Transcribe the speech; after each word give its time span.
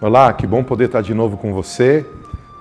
Olá, 0.00 0.32
que 0.32 0.46
bom 0.46 0.62
poder 0.62 0.84
estar 0.84 1.02
de 1.02 1.12
novo 1.12 1.36
com 1.36 1.52
você. 1.52 2.06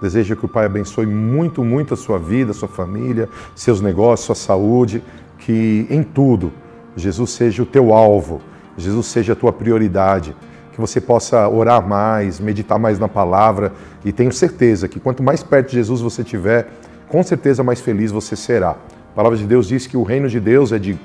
Desejo 0.02 0.36
que 0.36 0.46
o 0.46 0.48
Pai 0.48 0.66
abençoe 0.66 1.06
muito, 1.06 1.64
muito 1.64 1.94
a 1.94 1.98
sua 1.98 2.18
vida, 2.18 2.50
a 2.50 2.54
sua 2.54 2.68
família, 2.68 3.30
seus 3.54 3.80
negócios, 3.80 4.26
sua 4.26 4.34
saúde, 4.34 5.04
que 5.38 5.86
em 5.88 6.02
tudo 6.02 6.52
Jesus 6.96 7.30
seja 7.30 7.62
o 7.62 7.66
teu 7.68 7.94
alvo, 7.94 8.42
Jesus 8.76 9.06
seja 9.06 9.34
a 9.34 9.36
tua 9.36 9.54
prioridade, 9.54 10.36
que 10.74 10.82
você 10.82 11.00
possa 11.00 11.48
orar 11.48 11.88
mais, 11.88 12.40
meditar 12.40 12.80
mais 12.80 12.98
na 12.98 13.08
palavra 13.08 13.72
e 14.04 14.12
tenho 14.12 14.32
certeza 14.32 14.88
que 14.88 15.00
quanto 15.00 15.22
mais 15.22 15.44
perto 15.44 15.70
de 15.70 15.76
Jesus 15.76 16.02
você 16.02 16.24
estiver, 16.24 16.68
com 17.08 17.22
certeza 17.22 17.64
mais 17.64 17.80
feliz 17.80 18.12
você 18.12 18.36
será. 18.36 18.72
A 18.72 19.16
palavra 19.16 19.38
de 19.38 19.46
Deus 19.46 19.68
diz 19.68 19.86
que 19.86 19.96
o 19.96 20.02
reino 20.02 20.28
de 20.28 20.40
Deus 20.40 20.72
é 20.72 20.80
de, 20.80 20.98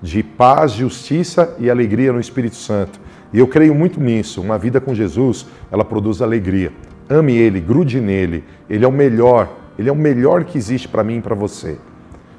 de 0.00 0.22
paz, 0.22 0.72
justiça 0.72 1.54
e 1.58 1.68
alegria 1.68 2.10
no 2.10 2.20
Espírito 2.20 2.56
Santo. 2.56 2.98
E 3.34 3.38
eu 3.40 3.48
creio 3.48 3.74
muito 3.74 4.00
nisso. 4.00 4.40
Uma 4.40 4.56
vida 4.56 4.80
com 4.80 4.94
Jesus, 4.94 5.44
ela 5.72 5.84
produz 5.84 6.22
alegria. 6.22 6.72
Ame 7.10 7.36
Ele, 7.36 7.60
grude 7.60 8.00
nele. 8.00 8.44
Ele 8.70 8.84
é 8.84 8.88
o 8.88 8.92
melhor. 8.92 9.52
Ele 9.76 9.88
é 9.88 9.92
o 9.92 9.96
melhor 9.96 10.44
que 10.44 10.56
existe 10.56 10.86
para 10.86 11.02
mim 11.02 11.16
e 11.16 11.20
para 11.20 11.34
você. 11.34 11.76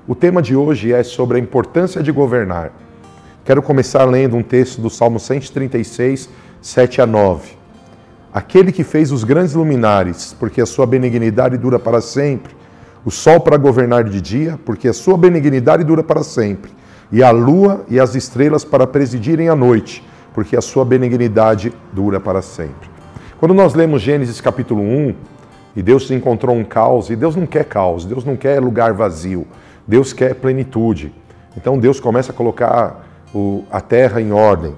O 0.08 0.16
tema 0.16 0.42
de 0.42 0.56
hoje 0.56 0.94
é 0.94 1.04
sobre 1.04 1.38
a 1.38 1.42
importância 1.42 2.02
de 2.02 2.14
governar. 2.14 2.72
Quero 3.44 3.62
começar 3.62 4.06
lendo 4.06 4.38
um 4.38 4.42
texto 4.42 4.80
do 4.80 4.90
Salmo 4.90 5.20
136, 5.20 6.30
7 6.62 7.02
a 7.02 7.06
9. 7.06 7.52
Aquele 8.34 8.72
que 8.72 8.86
fez 8.86 9.12
os 9.12 9.26
grandes 9.26 9.54
luminares, 9.54 10.34
porque 10.40 10.62
a 10.62 10.66
sua 10.66 10.86
benignidade 10.86 11.58
dura 11.58 11.78
para 11.78 12.00
sempre, 12.00 12.56
o 13.04 13.12
sol 13.12 13.42
para 13.42 13.58
governar 13.58 14.06
de 14.06 14.22
dia, 14.22 14.58
porque 14.64 14.88
a 14.88 14.94
sua 14.94 15.18
benignidade 15.18 15.84
dura 15.84 16.04
para 16.04 16.24
sempre, 16.24 16.72
e 17.12 17.22
a 17.22 17.32
lua 17.32 17.86
e 17.90 18.00
as 18.00 18.16
estrelas 18.16 18.64
para 18.64 18.88
presidirem 18.88 19.50
a 19.50 19.56
noite 19.56 20.02
porque 20.36 20.58
a 20.58 20.62
sua 20.62 20.84
benignidade 20.84 21.72
dura 21.94 22.20
para 22.20 22.42
sempre. 22.42 22.90
Quando 23.40 23.54
nós 23.54 23.74
lemos 23.74 24.02
Gênesis 24.02 24.42
capítulo 24.42 24.82
1, 24.82 25.16
e 25.78 25.82
Deus 25.82 26.12
encontrou 26.12 26.54
um 26.54 26.64
caos, 26.66 27.10
e 27.10 27.16
Deus 27.16 27.38
não 27.38 27.46
quer 27.46 27.64
caos, 27.64 28.04
Deus 28.04 28.26
não 28.26 28.36
quer 28.36 28.60
lugar 28.62 28.92
vazio, 28.92 29.48
Deus 29.88 30.12
quer 30.12 30.36
plenitude. 30.36 31.14
Então 31.56 31.80
Deus 31.80 32.02
começa 32.02 32.34
a 32.34 32.36
colocar 32.36 33.08
o, 33.34 33.64
a 33.72 33.80
terra 33.80 34.22
em 34.22 34.34
ordem. 34.34 34.76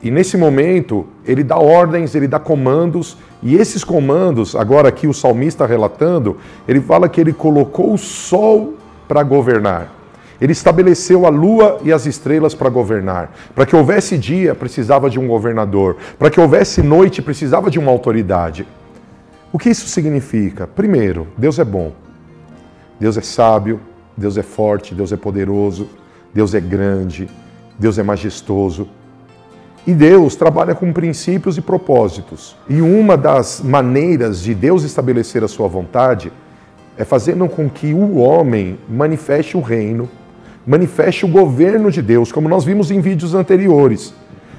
E 0.00 0.12
nesse 0.12 0.36
momento, 0.36 1.06
ele 1.26 1.42
dá 1.42 1.56
ordens, 1.56 2.14
ele 2.14 2.28
dá 2.28 2.38
comandos, 2.38 3.16
e 3.42 3.56
esses 3.56 3.82
comandos, 3.82 4.54
agora 4.54 4.88
aqui 4.88 5.08
o 5.08 5.12
salmista 5.12 5.66
relatando, 5.66 6.36
ele 6.68 6.80
fala 6.80 7.08
que 7.08 7.20
ele 7.20 7.32
colocou 7.32 7.92
o 7.92 7.98
sol 7.98 8.74
para 9.08 9.24
governar. 9.24 10.01
Ele 10.42 10.50
estabeleceu 10.50 11.24
a 11.24 11.28
lua 11.28 11.78
e 11.84 11.92
as 11.92 12.04
estrelas 12.04 12.52
para 12.52 12.68
governar. 12.68 13.30
Para 13.54 13.64
que 13.64 13.76
houvesse 13.76 14.18
dia, 14.18 14.56
precisava 14.56 15.08
de 15.08 15.16
um 15.20 15.28
governador. 15.28 15.98
Para 16.18 16.30
que 16.30 16.40
houvesse 16.40 16.82
noite, 16.82 17.22
precisava 17.22 17.70
de 17.70 17.78
uma 17.78 17.92
autoridade. 17.92 18.66
O 19.52 19.58
que 19.58 19.70
isso 19.70 19.86
significa? 19.86 20.66
Primeiro, 20.66 21.28
Deus 21.38 21.60
é 21.60 21.64
bom. 21.64 21.92
Deus 22.98 23.16
é 23.16 23.20
sábio, 23.20 23.78
Deus 24.16 24.36
é 24.36 24.42
forte, 24.42 24.96
Deus 24.96 25.12
é 25.12 25.16
poderoso, 25.16 25.88
Deus 26.34 26.54
é 26.54 26.60
grande, 26.60 27.30
Deus 27.78 27.96
é 27.96 28.02
majestoso. 28.02 28.88
E 29.86 29.94
Deus 29.94 30.34
trabalha 30.34 30.74
com 30.74 30.92
princípios 30.92 31.56
e 31.56 31.60
propósitos. 31.60 32.56
E 32.68 32.80
uma 32.80 33.16
das 33.16 33.60
maneiras 33.60 34.42
de 34.42 34.56
Deus 34.56 34.82
estabelecer 34.82 35.44
a 35.44 35.48
sua 35.48 35.68
vontade 35.68 36.32
é 36.98 37.04
fazendo 37.04 37.48
com 37.48 37.70
que 37.70 37.94
o 37.94 38.16
homem 38.16 38.76
manifeste 38.88 39.56
o 39.56 39.60
reino 39.60 40.10
manifeste 40.66 41.24
o 41.24 41.28
governo 41.28 41.90
de 41.90 42.00
Deus, 42.00 42.30
como 42.30 42.48
nós 42.48 42.64
vimos 42.64 42.90
em 42.90 43.00
vídeos 43.00 43.34
anteriores. 43.34 44.14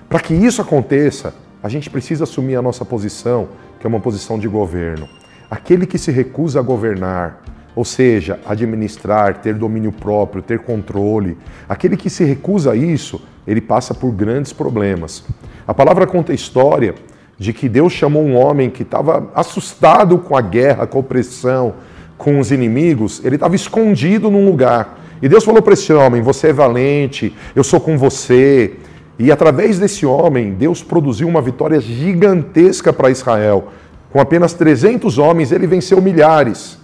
Para 0.10 0.20
que 0.20 0.34
isso 0.34 0.62
aconteça, 0.62 1.34
a 1.62 1.70
gente 1.70 1.90
precisa 1.90 2.26
assumir 2.26 2.56
a 2.56 2.62
nossa 2.62 2.84
posição, 2.84 3.48
que 3.80 3.88
é 3.88 3.90
uma 3.90 4.00
posição 4.00 4.38
de 4.38 4.48
governo. 4.48 5.08
Aquele 5.50 5.86
que 5.86 5.98
se 5.98 6.12
recusa 6.12 6.60
a 6.60 6.64
governar, 6.64 7.42
ou 7.76 7.86
seja, 7.86 8.40
administrar, 8.46 9.40
ter 9.42 9.56
domínio 9.56 9.92
próprio, 9.92 10.42
ter 10.42 10.60
controle, 10.60 11.38
aquele 11.68 11.98
que 11.98 12.10
se 12.10 12.24
recusa 12.24 12.74
a 12.74 12.76
isso, 12.76 13.22
ele 13.48 13.62
passa 13.62 13.94
por 13.94 14.12
grandes 14.12 14.54
problemas. 14.54 15.24
A 15.68 15.74
palavra 15.74 16.06
conta 16.06 16.32
a 16.32 16.36
história 16.36 16.96
de 17.38 17.52
que 17.52 17.68
Deus 17.68 17.94
chamou 17.94 18.24
um 18.24 18.36
homem 18.36 18.70
que 18.70 18.84
estava 18.84 19.30
assustado 19.34 20.18
com 20.18 20.36
a 20.36 20.42
guerra, 20.42 20.86
com 20.86 20.98
a 20.98 21.02
opressão, 21.02 21.74
com 22.18 22.40
os 22.40 22.52
inimigos, 22.52 23.24
ele 23.26 23.36
estava 23.36 23.56
escondido 23.56 24.30
num 24.30 24.46
lugar. 24.46 25.00
E 25.24 25.30
Deus 25.30 25.46
falou 25.46 25.62
para 25.62 25.72
esse 25.72 25.94
homem: 25.94 26.22
Você 26.22 26.50
é 26.50 26.54
valente, 26.54 27.34
eu 27.56 27.64
sou 27.64 27.80
com 27.80 27.98
você. 27.98 28.74
E 29.18 29.32
através 29.32 29.80
desse 29.80 30.06
homem, 30.06 30.52
Deus 30.52 30.84
produziu 30.84 31.30
uma 31.30 31.42
vitória 31.42 31.80
gigantesca 31.80 32.92
para 32.92 33.10
Israel. 33.10 33.70
Com 34.12 34.20
apenas 34.20 34.54
300 34.54 35.18
homens, 35.18 35.54
ele 35.54 35.66
venceu 35.66 36.02
milhares. 36.02 36.78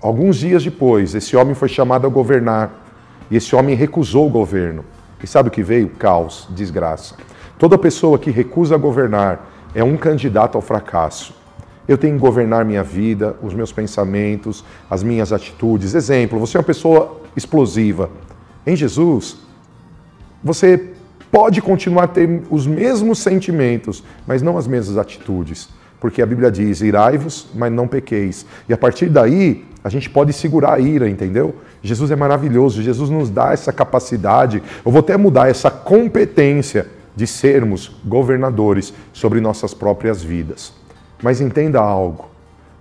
Alguns 0.00 0.36
dias 0.36 0.62
depois, 0.62 1.12
esse 1.16 1.36
homem 1.36 1.54
foi 1.54 1.68
chamado 1.68 2.06
a 2.06 2.08
governar. 2.08 2.86
E 3.28 3.36
esse 3.36 3.56
homem 3.56 3.74
recusou 3.74 4.28
o 4.28 4.30
governo. 4.30 4.84
E 5.20 5.26
sabe 5.26 5.48
o 5.48 5.52
que 5.52 5.62
veio? 5.62 5.88
Caos, 5.88 6.46
desgraça. 6.50 7.16
Toda 7.58 7.76
pessoa 7.76 8.16
que 8.16 8.30
recusa 8.30 8.76
governar 8.76 9.50
é 9.74 9.82
um 9.82 9.96
candidato 9.96 10.54
ao 10.54 10.62
fracasso. 10.62 11.34
Eu 11.88 11.98
tenho 11.98 12.14
que 12.14 12.20
governar 12.20 12.64
minha 12.64 12.84
vida, 12.84 13.34
os 13.42 13.52
meus 13.54 13.72
pensamentos, 13.72 14.64
as 14.88 15.02
minhas 15.02 15.32
atitudes. 15.32 15.96
Exemplo, 15.96 16.38
você 16.38 16.56
é 16.56 16.60
uma 16.60 16.64
pessoa 16.64 17.19
explosiva. 17.36 18.10
Em 18.66 18.76
Jesus, 18.76 19.38
você 20.42 20.90
pode 21.30 21.62
continuar 21.62 22.04
a 22.04 22.08
ter 22.08 22.42
os 22.50 22.66
mesmos 22.66 23.18
sentimentos, 23.18 24.02
mas 24.26 24.42
não 24.42 24.58
as 24.58 24.66
mesmas 24.66 24.98
atitudes. 24.98 25.68
Porque 26.00 26.22
a 26.22 26.26
Bíblia 26.26 26.50
diz: 26.50 26.80
irai-vos, 26.80 27.48
mas 27.54 27.70
não 27.70 27.86
pequeis. 27.86 28.46
E 28.68 28.72
a 28.72 28.78
partir 28.78 29.08
daí, 29.08 29.64
a 29.84 29.88
gente 29.88 30.08
pode 30.08 30.32
segurar 30.32 30.74
a 30.74 30.80
ira, 30.80 31.08
entendeu? 31.08 31.56
Jesus 31.82 32.10
é 32.10 32.16
maravilhoso, 32.16 32.82
Jesus 32.82 33.10
nos 33.10 33.30
dá 33.30 33.52
essa 33.52 33.72
capacidade, 33.72 34.62
eu 34.84 34.90
vou 34.90 35.00
até 35.00 35.16
mudar 35.16 35.48
essa 35.48 35.70
competência 35.70 36.86
de 37.16 37.26
sermos 37.26 37.96
governadores 38.04 38.92
sobre 39.12 39.40
nossas 39.40 39.74
próprias 39.74 40.22
vidas. 40.22 40.72
Mas 41.22 41.40
entenda 41.40 41.80
algo: 41.80 42.28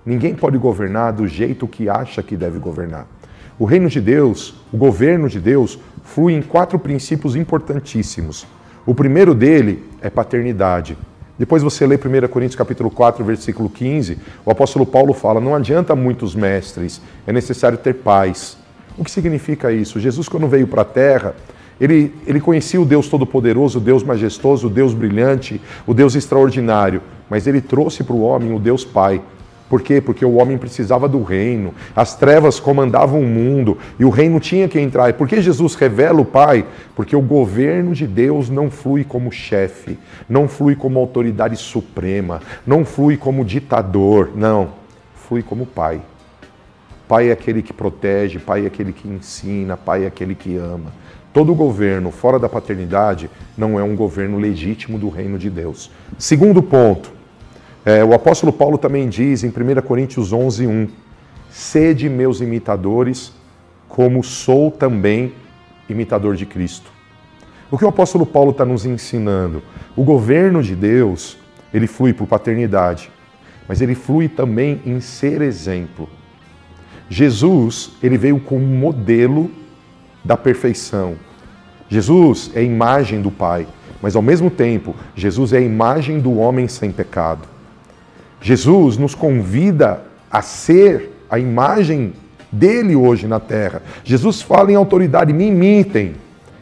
ninguém 0.05 0.33
pode 0.33 0.57
governar 0.57 1.13
do 1.13 1.27
jeito 1.27 1.67
que 1.67 1.89
acha 1.89 2.23
que 2.23 2.35
deve 2.35 2.59
governar. 2.59 3.05
O 3.59 3.65
reino 3.65 3.89
de 3.89 3.99
Deus, 3.99 4.55
o 4.71 4.77
governo 4.77 5.27
de 5.27 5.37
Deus, 5.37 5.77
flui 6.05 6.33
em 6.33 6.41
quatro 6.41 6.79
princípios 6.79 7.35
importantíssimos. 7.35 8.47
O 8.85 8.95
primeiro 8.95 9.35
dele 9.35 9.83
é 10.01 10.09
paternidade. 10.09 10.97
Depois 11.37 11.61
você 11.61 11.85
lê 11.85 11.95
1 11.95 12.27
Coríntios 12.29 12.55
capítulo 12.55 12.89
4, 12.89 13.23
versículo 13.25 13.69
15, 13.69 14.17
o 14.45 14.49
apóstolo 14.49 14.85
Paulo 14.85 15.13
fala: 15.13 15.41
"Não 15.41 15.53
adianta 15.53 15.93
muitos 15.93 16.33
mestres, 16.33 17.01
é 17.27 17.33
necessário 17.33 17.77
ter 17.77 17.95
pais". 17.95 18.57
O 18.97 19.03
que 19.03 19.11
significa 19.11 19.73
isso? 19.73 19.99
Jesus 19.99 20.29
quando 20.29 20.47
veio 20.47 20.67
para 20.67 20.83
a 20.83 20.85
terra, 20.85 21.35
ele, 21.81 22.13
ele 22.25 22.39
conhecia 22.39 22.79
o 22.79 22.85
Deus 22.85 23.09
Todo-Poderoso, 23.09 23.79
o 23.79 23.81
Deus 23.81 24.03
majestoso, 24.03 24.67
o 24.67 24.69
Deus 24.69 24.93
brilhante, 24.93 25.61
o 25.85 25.93
Deus 25.93 26.15
extraordinário, 26.15 27.01
mas 27.29 27.45
ele 27.45 27.59
trouxe 27.59 28.05
para 28.05 28.15
o 28.15 28.21
homem 28.21 28.53
o 28.53 28.59
Deus 28.59 28.85
Pai, 28.85 29.21
por 29.69 29.83
quê? 29.83 30.01
Porque 30.01 30.25
o 30.25 30.35
homem 30.35 30.57
precisava 30.57 31.07
do 31.07 31.21
reino, 31.21 31.75
as 31.95 32.15
trevas 32.15 32.59
comandavam 32.59 33.21
o 33.21 33.27
mundo 33.27 33.77
e 33.99 34.03
o 34.03 34.09
reino 34.09 34.39
tinha 34.39 34.67
que 34.67 34.79
entrar. 34.79 35.09
E 35.09 35.13
por 35.13 35.27
que 35.27 35.39
Jesus 35.41 35.75
revela 35.75 36.19
o 36.19 36.25
Pai? 36.25 36.65
Porque 36.95 37.15
o 37.15 37.21
governo 37.21 37.93
de 37.93 38.07
Deus 38.07 38.49
não 38.49 38.71
flui 38.71 39.03
como 39.03 39.31
chefe, 39.31 39.99
não 40.27 40.47
flui 40.47 40.75
como 40.75 40.99
autoridade 40.99 41.55
suprema, 41.55 42.41
não 42.65 42.83
flui 42.83 43.15
como 43.15 43.45
ditador, 43.45 44.31
não, 44.35 44.69
flui 45.13 45.43
como 45.43 45.67
Pai. 45.67 46.01
Pai 47.07 47.29
é 47.29 47.31
aquele 47.31 47.61
que 47.61 47.73
protege, 47.73 48.39
Pai 48.39 48.63
é 48.63 48.67
aquele 48.67 48.91
que 48.91 49.07
ensina, 49.07 49.77
Pai 49.77 50.03
é 50.03 50.07
aquele 50.07 50.33
que 50.33 50.57
ama. 50.57 50.91
Todo 51.31 51.53
governo 51.53 52.09
fora 52.09 52.39
da 52.39 52.49
paternidade 52.49 53.29
não 53.55 53.79
é 53.79 53.83
um 53.83 53.95
governo 53.95 54.39
legítimo 54.39 54.97
do 54.97 55.09
reino 55.09 55.37
de 55.37 55.47
Deus. 55.47 55.91
Segundo 56.17 56.63
ponto, 56.63 57.18
é, 57.89 58.03
o 58.03 58.13
apóstolo 58.13 58.53
Paulo 58.53 58.77
também 58.77 59.09
diz 59.09 59.43
em 59.43 59.47
1 59.47 59.81
Coríntios 59.81 60.31
11, 60.31 60.67
1: 60.67 60.87
Sede 61.49 62.07
meus 62.07 62.39
imitadores, 62.39 63.33
como 63.87 64.23
sou 64.23 64.69
também 64.69 65.33
imitador 65.89 66.35
de 66.35 66.45
Cristo. 66.45 66.91
O 67.71 67.79
que 67.79 67.83
o 67.83 67.87
apóstolo 67.87 68.27
Paulo 68.27 68.51
está 68.51 68.63
nos 68.63 68.85
ensinando? 68.85 69.63
O 69.95 70.03
governo 70.03 70.61
de 70.61 70.75
Deus, 70.75 71.35
ele 71.73 71.87
flui 71.87 72.13
por 72.13 72.27
paternidade, 72.27 73.09
mas 73.67 73.81
ele 73.81 73.95
flui 73.95 74.29
também 74.29 74.79
em 74.85 74.99
ser 75.01 75.41
exemplo. 75.41 76.07
Jesus, 77.09 77.93
ele 78.03 78.19
veio 78.19 78.39
como 78.39 78.67
modelo 78.67 79.49
da 80.23 80.37
perfeição. 80.37 81.15
Jesus 81.89 82.51
é 82.53 82.59
a 82.59 82.63
imagem 82.63 83.19
do 83.19 83.31
Pai, 83.31 83.65
mas 83.99 84.15
ao 84.15 84.21
mesmo 84.21 84.51
tempo, 84.51 84.95
Jesus 85.15 85.53
é 85.53 85.57
a 85.57 85.61
imagem 85.61 86.19
do 86.19 86.37
homem 86.37 86.67
sem 86.67 86.91
pecado. 86.91 87.57
Jesus 88.41 88.97
nos 88.97 89.13
convida 89.13 90.01
a 90.31 90.41
ser 90.41 91.11
a 91.29 91.37
imagem 91.37 92.13
dele 92.51 92.95
hoje 92.95 93.27
na 93.27 93.39
terra. 93.39 93.81
Jesus 94.03 94.41
fala 94.41 94.71
em 94.71 94.75
autoridade, 94.75 95.33
me 95.33 95.47
imitem. 95.47 96.15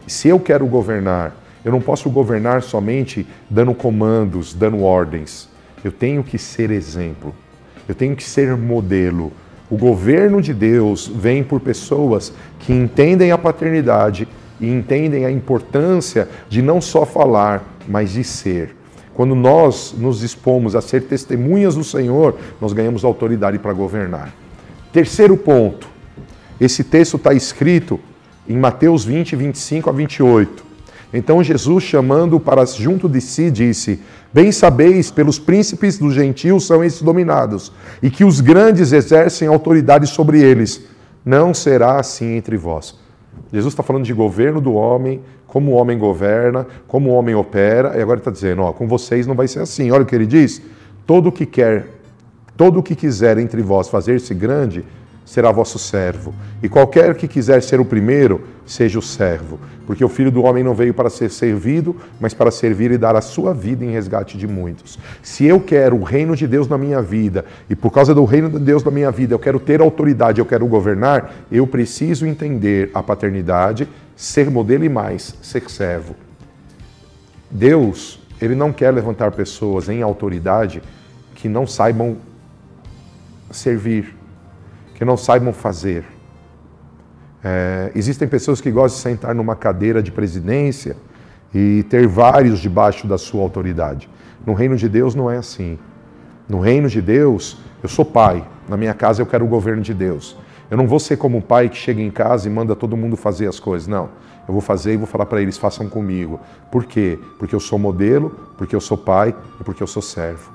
Se 0.06 0.27
eu 0.27 0.39
quero 0.39 0.65
governar, 0.65 1.35
eu 1.63 1.71
não 1.71 1.81
posso 1.81 2.09
governar 2.09 2.62
somente 2.62 3.27
dando 3.50 3.74
comandos, 3.74 4.53
dando 4.53 4.83
ordens. 4.83 5.50
eu 5.83 5.91
tenho 5.91 6.24
que 6.24 6.38
ser 6.38 6.71
exemplo, 6.71 7.33
eu 7.88 7.95
tenho 7.95 8.15
que 8.15 8.24
ser 8.24 8.56
modelo. 8.57 9.31
O 9.69 9.77
governo 9.77 10.41
de 10.41 10.53
Deus 10.53 11.07
vem 11.07 11.44
por 11.44 11.59
pessoas 11.59 12.33
que 12.59 12.74
entendem 12.74 13.31
a 13.31 13.38
paternidade 13.38 14.27
e 14.59 14.69
entendem 14.69 15.25
a 15.25 15.31
importância 15.31 16.27
de 16.50 16.62
não 16.62 16.81
só 16.81 17.06
falar, 17.06 17.63
mas 17.88 18.12
de 18.12 18.24
ser. 18.24 18.75
Quando 19.17 19.33
nós 19.33 19.95
nos 19.97 20.19
dispomos 20.19 20.75
a 20.75 20.81
ser 20.81 21.05
testemunhas 21.05 21.73
do 21.73 21.83
Senhor, 21.83 22.37
nós 22.61 22.71
ganhamos 22.71 23.03
autoridade 23.03 23.57
para 23.57 23.73
governar. 23.73 24.31
Terceiro 24.93 25.35
ponto, 25.35 25.87
esse 26.61 26.83
texto 26.83 27.17
está 27.17 27.33
escrito 27.33 27.99
em 28.47 28.55
Mateus 28.55 29.03
20, 29.03 29.35
25 29.35 29.89
a 29.89 29.91
28. 29.91 30.63
Então 31.11 31.43
Jesus, 31.43 31.83
chamando 31.83 32.39
para 32.39 32.63
junto 32.67 33.09
de 33.09 33.19
si, 33.19 33.49
disse: 33.49 33.99
Bem 34.31 34.51
sabeis, 34.51 35.09
pelos 35.09 35.39
príncipes 35.39 35.97
dos 35.97 36.13
gentios 36.13 36.67
são 36.67 36.83
esses 36.83 37.01
dominados, 37.01 37.71
e 38.03 38.11
que 38.11 38.23
os 38.23 38.39
grandes 38.39 38.91
exercem 38.91 39.47
autoridade 39.47 40.05
sobre 40.05 40.39
eles. 40.43 40.83
Não 41.25 41.55
será 41.55 41.99
assim 41.99 42.35
entre 42.35 42.55
vós. 42.55 42.95
Jesus 43.51 43.73
está 43.73 43.83
falando 43.83 44.03
de 44.03 44.13
governo 44.13 44.59
do 44.59 44.73
homem, 44.73 45.21
como 45.45 45.71
o 45.71 45.75
homem 45.75 45.97
governa, 45.97 46.67
como 46.88 47.09
o 47.09 47.13
homem 47.13 47.33
opera, 47.33 47.97
e 47.97 48.01
agora 48.01 48.19
está 48.19 48.31
dizendo: 48.31 48.61
ó, 48.61 48.73
com 48.73 48.88
vocês 48.88 49.25
não 49.25 49.35
vai 49.35 49.47
ser 49.47 49.59
assim. 49.59 49.89
Olha 49.91 50.03
o 50.03 50.05
que 50.05 50.15
ele 50.15 50.25
diz: 50.25 50.61
todo 51.05 51.29
o 51.29 51.31
que 51.31 51.45
quer, 51.45 51.88
todo 52.55 52.79
o 52.79 52.83
que 52.83 52.95
quiser 52.95 53.38
entre 53.38 53.61
vós 53.61 53.88
fazer-se 53.88 54.33
grande, 54.33 54.83
será 55.27 55.51
vosso 55.51 55.77
servo. 55.77 56.33
E 56.63 56.69
qualquer 56.69 57.13
que 57.13 57.27
quiser 57.27 57.62
ser 57.62 57.81
o 57.81 57.85
primeiro, 57.85 58.47
seja 58.65 58.97
o 58.97 59.01
servo. 59.01 59.59
Porque 59.85 60.03
o 60.03 60.07
filho 60.07 60.31
do 60.31 60.41
homem 60.44 60.63
não 60.63 60.74
veio 60.74 60.94
para 60.94 61.09
ser 61.09 61.29
servido, 61.29 61.97
mas 62.18 62.33
para 62.33 62.50
servir 62.50 62.91
e 62.91 62.97
dar 62.97 63.13
a 63.13 63.19
sua 63.19 63.53
vida 63.53 63.83
em 63.83 63.91
resgate 63.91 64.38
de 64.38 64.47
muitos. 64.47 64.97
Se 65.21 65.45
eu 65.45 65.59
quero 65.59 65.97
o 65.97 66.03
reino 66.03 66.33
de 66.33 66.47
Deus 66.47 66.69
na 66.69 66.77
minha 66.77 67.01
vida, 67.01 67.44
e 67.69 67.75
por 67.75 67.91
causa 67.91 68.15
do 68.15 68.24
reino 68.24 68.50
de 68.50 68.59
Deus 68.59 68.85
na 68.85 68.89
minha 68.89 69.12
vida, 69.12 69.33
eu 69.33 69.39
quero 69.39 69.59
ter 69.59 69.81
autoridade, 69.81 70.39
eu 70.39 70.45
quero 70.45 70.65
governar, 70.65 71.33
eu 71.51 71.68
preciso 71.68 72.25
entender 72.25 72.89
a 72.94 73.03
paternidade, 73.03 73.85
ser 74.15 74.50
modelo 74.50 74.85
e 74.85 74.89
mais, 74.89 75.35
ser 75.41 75.69
servo. 75.69 76.15
Deus, 77.51 78.18
ele 78.41 78.56
não 78.56 78.71
quer 78.71 78.91
levantar 78.91 79.33
pessoas 79.33 79.89
em 79.89 80.01
autoridade 80.01 80.81
que 81.35 81.50
não 81.50 81.68
saibam 81.68 82.15
servir 83.51 84.16
que 84.97 85.05
não 85.05 85.15
saibam 85.15 85.53
fazer. 85.53 86.03
É, 87.44 87.91
existem 87.94 88.27
pessoas 88.27 88.59
que 88.59 88.71
gostam 88.71 88.97
de 88.97 89.03
sentar 89.03 89.35
numa 89.35 89.55
cadeira 89.55 90.01
de 90.01 90.11
presidência 90.11 90.97
e 91.53 91.83
ter 91.83 92.07
vários 92.07 92.59
debaixo 92.59 93.07
da 93.07 93.15
sua 93.15 93.44
autoridade. 93.44 94.09
No 94.44 94.53
reino 94.55 94.75
de 94.75 94.89
Deus 94.89 95.13
não 95.13 95.29
é 95.29 95.38
assim. 95.38 95.77
No 96.49 96.59
reino 96.59 96.89
de 96.89 96.99
Deus, 96.99 97.59
eu 97.83 97.88
sou 97.88 98.03
pai. 98.03 98.44
Na 98.67 98.75
minha 98.75 98.94
casa 98.95 99.21
eu 99.21 99.27
quero 99.27 99.45
o 99.45 99.47
governo 99.47 99.83
de 99.83 99.94
Deus. 99.94 100.35
Eu 100.69 100.75
não 100.75 100.88
vou 100.88 101.00
ser 101.00 101.15
como 101.15 101.38
um 101.38 101.41
pai 101.41 101.69
que 101.69 101.77
chega 101.77 102.01
em 102.01 102.09
casa 102.09 102.50
e 102.50 102.51
manda 102.51 102.75
todo 102.75 102.97
mundo 102.97 103.15
fazer 103.15 103.47
as 103.47 103.59
coisas. 103.59 103.88
Não. 103.88 104.09
Eu 104.47 104.53
vou 104.53 104.61
fazer 104.61 104.93
e 104.93 104.97
vou 104.97 105.05
falar 105.05 105.27
para 105.27 105.39
eles: 105.39 105.59
façam 105.59 105.88
comigo. 105.88 106.39
Por 106.71 106.85
quê? 106.85 107.19
Porque 107.38 107.53
eu 107.53 107.59
sou 107.59 107.77
modelo, 107.77 108.31
porque 108.57 108.75
eu 108.75 108.81
sou 108.81 108.97
pai 108.97 109.35
e 109.61 109.63
porque 109.63 109.83
eu 109.83 109.88
sou 109.88 110.01
servo. 110.01 110.51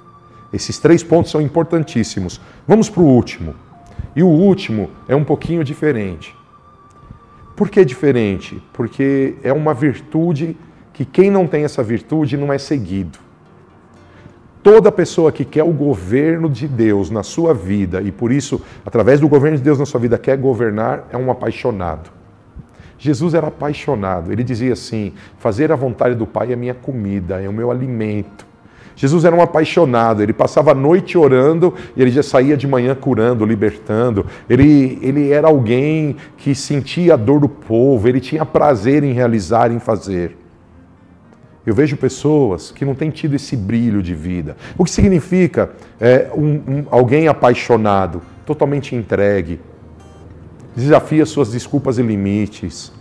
Esses 0.53 0.81
três 0.81 1.05
pontos 1.05 1.31
são 1.31 1.41
importantíssimos. 1.41 2.41
Vamos 2.67 2.91
para 2.91 3.03
o 3.03 3.07
último. 3.07 3.55
E 4.15 4.23
o 4.23 4.29
último 4.29 4.91
é 5.09 5.17
um 5.17 5.25
pouquinho 5.25 5.65
diferente. 5.65 6.35
Por 7.57 7.69
que 7.71 7.85
diferente? 7.85 8.63
Porque 8.73 9.37
é 9.43 9.53
uma 9.53 9.75
virtude 9.75 10.57
que 10.93 11.05
quem 11.05 11.31
não 11.31 11.47
tem 11.47 11.65
essa 11.65 11.83
virtude 11.83 12.37
não 12.37 12.53
é 12.53 12.59
seguido. 12.59 13.19
Toda 14.63 14.93
pessoa 14.93 15.33
que 15.33 15.45
quer 15.45 15.65
o 15.65 15.73
governo 15.73 16.49
de 16.49 16.69
Deus 16.69 17.11
na 17.11 17.23
sua 17.23 17.53
vida 17.53 18.01
e 18.01 18.13
por 18.13 18.31
isso, 18.31 18.61
através 18.87 19.19
do 19.19 19.29
governo 19.29 19.57
de 19.57 19.63
Deus 19.63 19.79
na 19.79 19.87
sua 19.87 19.99
vida, 19.99 20.17
quer 20.19 20.37
governar, 20.37 21.09
é 21.11 21.17
um 21.17 21.31
apaixonado. 21.31 22.11
Jesus 22.97 23.35
era 23.35 23.49
apaixonado. 23.49 24.31
Ele 24.31 24.45
dizia 24.45 24.75
assim: 24.75 25.13
fazer 25.39 25.73
a 25.73 25.77
vontade 25.77 26.15
do 26.15 26.27
Pai 26.27 26.53
é 26.53 26.57
minha 26.57 26.75
comida, 26.75 27.43
é 27.43 27.49
o 27.49 27.53
meu 27.53 27.71
alimento. 27.73 28.47
Jesus 28.95 29.25
era 29.25 29.35
um 29.35 29.41
apaixonado, 29.41 30.23
ele 30.23 30.33
passava 30.33 30.73
a 30.73 30.75
noite 30.75 31.17
orando 31.17 31.75
e 31.97 32.03
ele 32.03 32.11
já 32.11 32.23
saía 32.23 32.57
de 32.57 32.67
manhã 32.67 32.95
curando, 32.95 33.45
libertando. 33.45 34.27
Ele, 34.49 34.99
ele 35.03 35.31
era 35.31 35.49
alguém 35.49 36.17
que 36.37 36.55
sentia 36.55 37.15
a 37.15 37.17
dor 37.17 37.41
do 37.41 37.49
povo, 37.49 38.09
ele 38.09 38.21
tinha 38.21 38.45
prazer 38.45 39.03
em 39.03 39.13
realizar, 39.13 39.71
em 39.71 39.79
fazer. 39.79 40.37
Eu 41.65 41.75
vejo 41.75 41.97
pessoas 41.97 42.73
que 42.73 42.85
não 42.85 42.95
têm 42.95 43.11
tido 43.11 43.35
esse 43.35 43.57
brilho 43.57 44.03
de 44.03 44.15
vida. 44.15 44.57
O 44.77 44.85
que 44.85 44.91
significa 44.91 45.71
é, 46.01 46.29
um, 46.35 46.55
um, 46.55 46.85
alguém 46.91 47.29
apaixonado, 47.29 48.21
totalmente 48.45 48.97
entregue, 48.97 49.61
desafia 50.75 51.25
suas 51.25 51.53
desculpas 51.53 51.99
e 51.99 52.03
limites, 52.03 52.93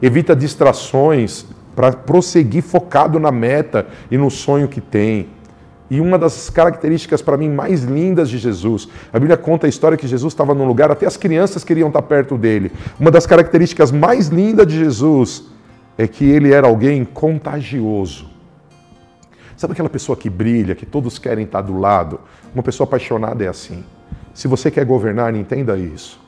evita 0.00 0.34
distrações 0.34 1.44
para 1.78 1.92
prosseguir 1.92 2.60
focado 2.60 3.20
na 3.20 3.30
meta 3.30 3.86
e 4.10 4.18
no 4.18 4.32
sonho 4.32 4.66
que 4.66 4.80
tem. 4.80 5.28
E 5.88 6.00
uma 6.00 6.18
das 6.18 6.50
características 6.50 7.22
para 7.22 7.36
mim 7.36 7.48
mais 7.48 7.84
lindas 7.84 8.28
de 8.28 8.36
Jesus, 8.36 8.88
a 9.12 9.18
Bíblia 9.20 9.36
conta 9.36 9.68
a 9.68 9.70
história 9.70 9.96
que 9.96 10.08
Jesus 10.08 10.32
estava 10.32 10.54
num 10.54 10.66
lugar, 10.66 10.90
até 10.90 11.06
as 11.06 11.16
crianças 11.16 11.62
queriam 11.62 11.86
estar 11.86 12.02
perto 12.02 12.36
dele. 12.36 12.72
Uma 12.98 13.12
das 13.12 13.26
características 13.26 13.92
mais 13.92 14.26
lindas 14.26 14.66
de 14.66 14.76
Jesus 14.76 15.44
é 15.96 16.08
que 16.08 16.24
ele 16.24 16.52
era 16.52 16.66
alguém 16.66 17.04
contagioso. 17.04 18.28
Sabe 19.56 19.72
aquela 19.72 19.88
pessoa 19.88 20.16
que 20.16 20.28
brilha, 20.28 20.74
que 20.74 20.84
todos 20.84 21.16
querem 21.16 21.44
estar 21.44 21.60
do 21.60 21.78
lado? 21.78 22.18
Uma 22.52 22.64
pessoa 22.64 22.88
apaixonada 22.88 23.44
é 23.44 23.46
assim. 23.46 23.84
Se 24.34 24.48
você 24.48 24.68
quer 24.68 24.84
governar, 24.84 25.32
entenda 25.32 25.76
isso. 25.76 26.20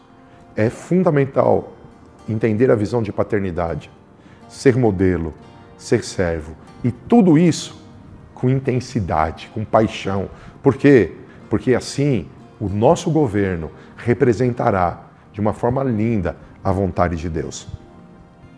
É 0.55 0.71
fundamental 0.71 1.73
entender 2.29 2.71
a 2.71 2.77
visão 2.77 3.03
de 3.03 3.11
paternidade 3.13 3.91
ser 4.51 4.77
modelo, 4.77 5.33
ser 5.79 6.05
servo. 6.05 6.55
E 6.85 6.91
tudo 6.91 7.39
isso 7.39 7.81
com 8.35 8.51
intensidade, 8.51 9.51
com 9.55 9.65
paixão. 9.65 10.29
Por 10.63 10.77
quê? 10.77 11.13
Porque 11.49 11.75
assim 11.75 12.27
o 12.61 12.69
nosso 12.69 13.11
governo 13.11 13.71
representará 13.97 15.05
de 15.33 15.41
uma 15.41 15.55
forma 15.55 15.83
linda 15.83 16.37
a 16.63 16.73
vontade 16.73 17.17
de 17.17 17.29
Deus. 17.29 17.69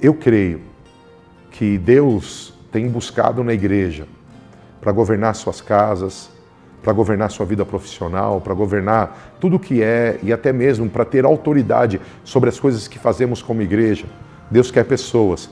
Eu 0.00 0.14
creio 0.14 0.62
que 1.50 1.78
Deus 1.78 2.54
tem 2.72 2.88
buscado 2.88 3.44
na 3.44 3.52
igreja 3.52 4.08
para 4.80 4.90
governar 4.90 5.34
suas 5.34 5.60
casas, 5.60 6.30
para 6.82 6.92
governar 6.92 7.30
sua 7.30 7.46
vida 7.46 7.64
profissional, 7.64 8.40
para 8.40 8.54
governar 8.54 9.36
tudo 9.38 9.56
o 9.56 9.60
que 9.60 9.82
é 9.82 10.18
e 10.22 10.32
até 10.32 10.52
mesmo 10.52 10.88
para 10.88 11.04
ter 11.04 11.24
autoridade 11.24 12.00
sobre 12.24 12.48
as 12.48 12.58
coisas 12.58 12.88
que 12.88 12.98
fazemos 12.98 13.42
como 13.42 13.62
igreja. 13.62 14.06
Deus 14.50 14.70
quer 14.70 14.84
pessoas 14.84 15.48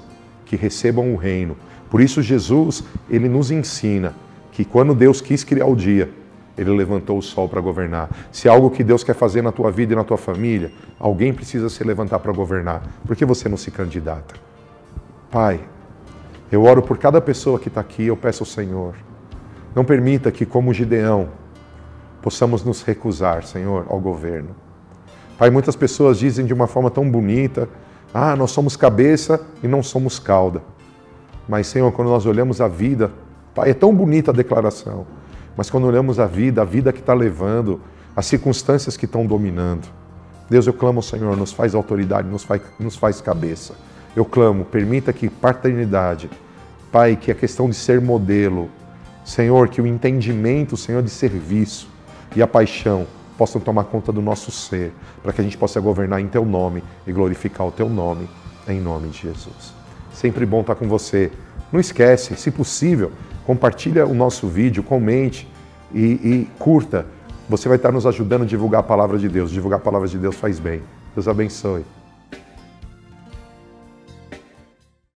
que 0.50 0.56
recebam 0.56 1.14
o 1.14 1.16
reino. 1.16 1.56
Por 1.88 2.00
isso 2.00 2.20
Jesus, 2.20 2.82
ele 3.08 3.28
nos 3.28 3.52
ensina 3.52 4.16
que 4.50 4.64
quando 4.64 4.96
Deus 4.96 5.20
quis 5.20 5.44
criar 5.44 5.66
o 5.66 5.76
dia, 5.76 6.10
ele 6.58 6.70
levantou 6.70 7.16
o 7.16 7.22
sol 7.22 7.48
para 7.48 7.60
governar. 7.60 8.10
Se 8.32 8.48
algo 8.48 8.68
que 8.68 8.82
Deus 8.82 9.04
quer 9.04 9.14
fazer 9.14 9.42
na 9.42 9.52
tua 9.52 9.70
vida 9.70 9.92
e 9.92 9.96
na 9.96 10.02
tua 10.02 10.16
família, 10.18 10.72
alguém 10.98 11.32
precisa 11.32 11.68
se 11.68 11.84
levantar 11.84 12.18
para 12.18 12.32
governar. 12.32 12.82
Por 13.06 13.14
que 13.14 13.24
você 13.24 13.48
não 13.48 13.56
se 13.56 13.70
candidata? 13.70 14.34
Pai, 15.30 15.60
eu 16.50 16.64
oro 16.64 16.82
por 16.82 16.98
cada 16.98 17.20
pessoa 17.20 17.56
que 17.56 17.68
está 17.68 17.80
aqui, 17.80 18.08
eu 18.08 18.16
peço 18.16 18.42
ao 18.42 18.46
Senhor, 18.46 18.96
não 19.72 19.84
permita 19.84 20.32
que, 20.32 20.44
como 20.44 20.74
Gideão, 20.74 21.28
possamos 22.20 22.64
nos 22.64 22.82
recusar, 22.82 23.44
Senhor, 23.44 23.86
ao 23.88 24.00
governo. 24.00 24.50
Pai, 25.38 25.48
muitas 25.48 25.76
pessoas 25.76 26.18
dizem 26.18 26.44
de 26.44 26.52
uma 26.52 26.66
forma 26.66 26.90
tão 26.90 27.08
bonita, 27.08 27.68
ah, 28.12 28.34
nós 28.34 28.50
somos 28.50 28.76
cabeça 28.76 29.40
e 29.62 29.68
não 29.68 29.82
somos 29.82 30.18
cauda. 30.18 30.62
Mas, 31.48 31.66
Senhor, 31.66 31.90
quando 31.92 32.08
nós 32.08 32.26
olhamos 32.26 32.60
a 32.60 32.68
vida, 32.68 33.10
é 33.64 33.74
tão 33.74 33.94
bonita 33.94 34.30
a 34.30 34.34
declaração, 34.34 35.06
mas 35.56 35.68
quando 35.68 35.86
olhamos 35.86 36.18
a 36.18 36.26
vida, 36.26 36.62
a 36.62 36.64
vida 36.64 36.92
que 36.92 37.00
está 37.00 37.12
levando, 37.12 37.80
as 38.16 38.26
circunstâncias 38.26 38.96
que 38.96 39.04
estão 39.04 39.26
dominando, 39.26 39.88
Deus, 40.48 40.66
eu 40.66 40.72
clamo, 40.72 41.02
Senhor, 41.02 41.36
nos 41.36 41.52
faz 41.52 41.74
autoridade, 41.74 42.28
nos 42.28 42.42
faz, 42.42 42.60
nos 42.78 42.96
faz 42.96 43.20
cabeça. 43.20 43.74
Eu 44.16 44.24
clamo, 44.24 44.64
permita 44.64 45.12
que 45.12 45.28
paternidade, 45.28 46.28
Pai, 46.90 47.14
que 47.14 47.30
a 47.30 47.34
questão 47.34 47.68
de 47.68 47.76
ser 47.76 48.00
modelo, 48.00 48.68
Senhor, 49.24 49.68
que 49.68 49.80
o 49.80 49.86
entendimento, 49.86 50.76
Senhor, 50.76 51.02
de 51.02 51.10
serviço 51.10 51.88
e 52.34 52.42
a 52.42 52.48
paixão 52.48 53.06
possam 53.40 53.58
tomar 53.58 53.84
conta 53.84 54.12
do 54.12 54.20
nosso 54.20 54.50
ser, 54.50 54.92
para 55.22 55.32
que 55.32 55.40
a 55.40 55.44
gente 55.44 55.56
possa 55.56 55.80
governar 55.80 56.20
em 56.20 56.28
Teu 56.28 56.44
nome 56.44 56.84
e 57.06 57.12
glorificar 57.12 57.66
o 57.66 57.72
Teu 57.72 57.88
nome, 57.88 58.28
em 58.68 58.78
nome 58.78 59.08
de 59.08 59.22
Jesus. 59.22 59.72
Sempre 60.12 60.44
bom 60.44 60.60
estar 60.60 60.74
com 60.74 60.86
você. 60.86 61.32
Não 61.72 61.80
esquece, 61.80 62.36
se 62.36 62.50
possível, 62.50 63.10
compartilha 63.46 64.06
o 64.06 64.12
nosso 64.12 64.46
vídeo, 64.46 64.82
comente 64.82 65.48
e, 65.90 66.02
e 66.02 66.50
curta. 66.58 67.06
Você 67.48 67.66
vai 67.66 67.78
estar 67.78 67.90
nos 67.90 68.04
ajudando 68.04 68.42
a 68.42 68.46
divulgar 68.46 68.80
a 68.80 68.84
palavra 68.84 69.18
de 69.18 69.26
Deus. 69.26 69.50
Divulgar 69.50 69.80
a 69.80 69.82
palavra 69.82 70.06
de 70.06 70.18
Deus 70.18 70.36
faz 70.36 70.58
bem. 70.58 70.82
Deus 71.14 71.26
abençoe. 71.26 71.82